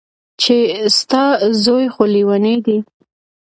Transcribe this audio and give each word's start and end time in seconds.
چې 0.41 0.55
ستا 0.97 1.23
زوى 1.63 1.85
خو 1.93 2.03
ليونۍ 2.13 2.55
دى. 2.65 2.77